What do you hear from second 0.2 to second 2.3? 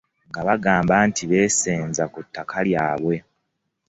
Nga bagamba nti beesenza ku